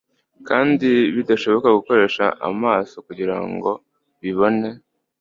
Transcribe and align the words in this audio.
kandi 0.47 0.89
bidashobora 1.15 1.75
gukoresha 1.77 2.25
amaso 2.49 2.95
kugira 3.07 3.35
ngo 3.49 3.71
bibone 4.21 4.69